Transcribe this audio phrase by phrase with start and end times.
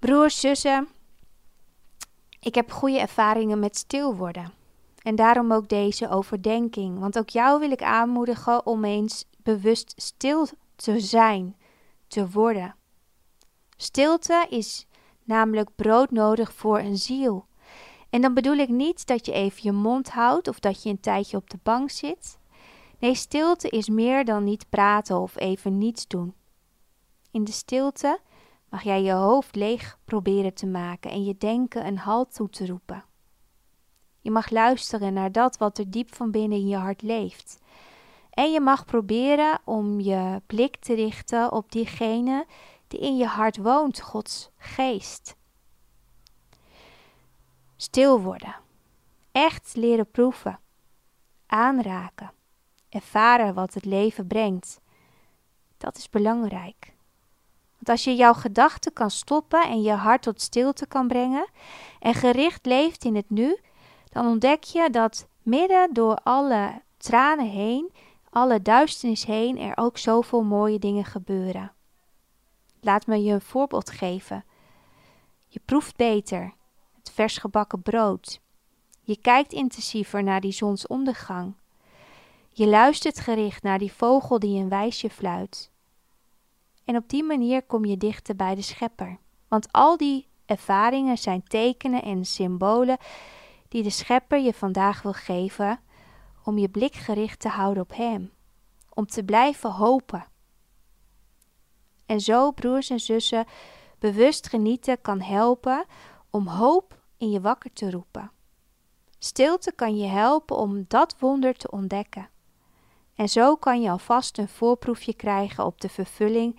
[0.00, 0.88] Broers, zussen,
[2.40, 4.52] ik heb goede ervaringen met stil worden.
[5.02, 6.98] En daarom ook deze overdenking.
[6.98, 11.56] Want ook jou wil ik aanmoedigen om eens bewust stil te zijn,
[12.06, 12.74] te worden.
[13.76, 14.86] Stilte is
[15.24, 17.46] namelijk broodnodig voor een ziel.
[18.10, 21.00] En dan bedoel ik niet dat je even je mond houdt of dat je een
[21.00, 22.38] tijdje op de bank zit.
[22.98, 26.34] Nee, stilte is meer dan niet praten of even niets doen.
[27.30, 28.20] In de stilte
[28.70, 32.66] mag jij je hoofd leeg proberen te maken en je denken een halt toe te
[32.66, 33.04] roepen.
[34.20, 37.58] Je mag luisteren naar dat wat er diep van binnen in je hart leeft.
[38.30, 42.46] En je mag proberen om je blik te richten op diegene
[42.88, 45.36] die in je hart woont, Gods geest.
[47.76, 48.56] Stil worden.
[49.32, 50.58] Echt leren proeven.
[51.46, 52.32] Aanraken.
[52.88, 54.80] Ervaren wat het leven brengt.
[55.76, 56.94] Dat is belangrijk.
[57.80, 61.48] Want als je jouw gedachten kan stoppen en je hart tot stilte kan brengen
[61.98, 63.58] en gericht leeft in het nu,
[64.08, 67.92] dan ontdek je dat midden door alle tranen heen,
[68.30, 71.72] alle duisternis heen, er ook zoveel mooie dingen gebeuren.
[72.80, 74.44] Laat me je een voorbeeld geven.
[75.46, 76.52] Je proeft beter
[76.96, 78.40] het vers gebakken brood.
[79.02, 81.54] Je kijkt intensiever naar die zonsondergang.
[82.52, 85.70] Je luistert gericht naar die vogel die een wijsje fluit.
[86.84, 89.18] En op die manier kom je dichter bij de schepper.
[89.48, 92.98] Want al die ervaringen zijn tekenen en symbolen
[93.68, 95.80] die de schepper je vandaag wil geven
[96.44, 98.32] om je blik gericht te houden op hem.
[98.94, 100.26] Om te blijven hopen.
[102.06, 103.44] En zo, broers en zussen,
[103.98, 105.84] bewust genieten kan helpen
[106.30, 108.30] om hoop in je wakker te roepen.
[109.18, 112.28] Stilte kan je helpen om dat wonder te ontdekken.
[113.14, 116.58] En zo kan je alvast een voorproefje krijgen op de vervulling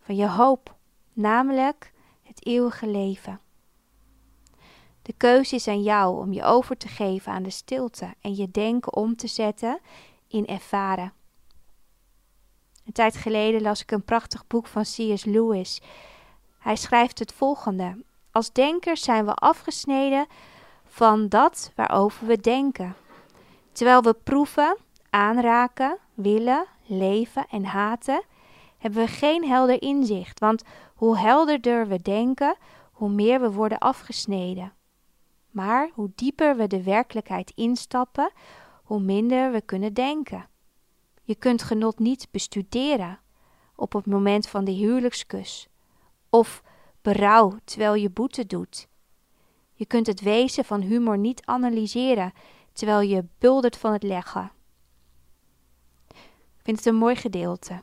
[0.00, 0.74] van je hoop,
[1.12, 1.92] namelijk
[2.22, 3.40] het eeuwige leven.
[5.02, 8.50] De keuze is aan jou om je over te geven aan de stilte en je
[8.50, 9.80] denken om te zetten
[10.28, 11.12] in ervaren.
[12.84, 15.24] Een tijd geleden las ik een prachtig boek van C.S.
[15.24, 15.82] Lewis.
[16.58, 20.26] Hij schrijft het volgende: Als denkers zijn we afgesneden
[20.86, 22.96] van dat waarover we denken.
[23.72, 24.76] Terwijl we proeven,
[25.14, 28.22] aanraken, willen, leven en haten,
[28.78, 30.40] hebben we geen helder inzicht.
[30.40, 30.62] Want
[30.94, 32.56] hoe helderder we denken,
[32.92, 34.72] hoe meer we worden afgesneden.
[35.50, 38.30] Maar hoe dieper we de werkelijkheid instappen,
[38.82, 40.48] hoe minder we kunnen denken.
[41.22, 43.18] Je kunt genot niet bestuderen
[43.76, 45.68] op het moment van de huwelijkskus
[46.30, 46.62] of
[47.02, 48.88] berouw terwijl je boete doet.
[49.72, 52.32] Je kunt het wezen van humor niet analyseren
[52.72, 54.52] terwijl je buldert van het leggen.
[56.64, 57.82] Vind het een mooi gedeelte.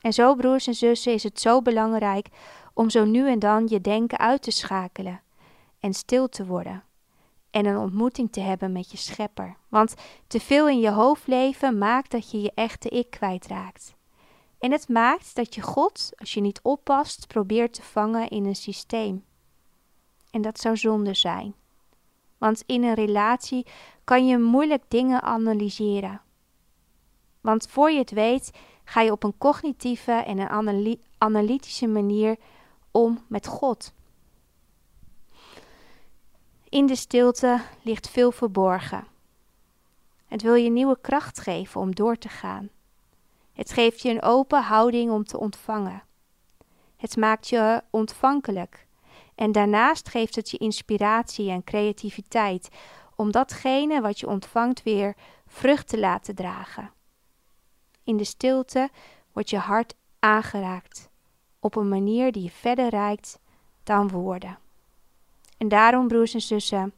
[0.00, 2.28] En zo, broers en zussen, is het zo belangrijk
[2.74, 5.20] om zo nu en dan je denken uit te schakelen
[5.80, 6.84] en stil te worden
[7.50, 9.56] en een ontmoeting te hebben met je schepper.
[9.68, 9.94] Want
[10.26, 13.94] te veel in je hoofd leven maakt dat je je echte ik kwijtraakt.
[14.58, 18.56] En het maakt dat je God, als je niet oppast, probeert te vangen in een
[18.56, 19.24] systeem.
[20.30, 21.54] En dat zou zonde zijn.
[22.38, 23.66] Want in een relatie
[24.04, 26.20] kan je moeilijk dingen analyseren.
[27.42, 28.50] Want voor je het weet,
[28.84, 32.36] ga je op een cognitieve en een analytische manier
[32.90, 33.92] om met God.
[36.68, 39.06] In de stilte ligt veel verborgen.
[40.26, 42.68] Het wil je nieuwe kracht geven om door te gaan.
[43.52, 46.02] Het geeft je een open houding om te ontvangen.
[46.96, 48.86] Het maakt je ontvankelijk.
[49.34, 52.68] En daarnaast geeft het je inspiratie en creativiteit
[53.16, 55.16] om datgene wat je ontvangt weer
[55.46, 56.90] vrucht te laten dragen.
[58.04, 58.90] In de stilte
[59.32, 61.10] wordt je hart aangeraakt
[61.58, 63.38] op een manier die je verder reikt
[63.82, 64.58] dan woorden.
[65.58, 66.92] En daarom, broers en zussen,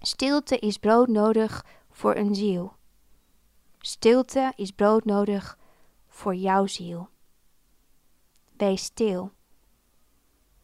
[0.00, 2.72] stilte is brood nodig voor een ziel.
[3.78, 5.58] Stilte is brood nodig
[6.08, 7.08] voor jouw ziel.
[8.56, 9.32] Wees stil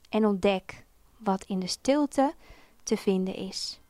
[0.09, 0.85] en ontdek
[1.17, 2.35] wat in de stilte
[2.83, 3.81] te vinden is.